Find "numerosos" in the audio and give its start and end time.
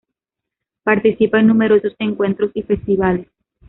1.45-1.93